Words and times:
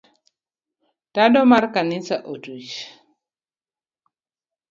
Tado 1.15 1.41
mar 1.51 1.65
kanisa 1.75 2.15
otuch. 2.33 2.73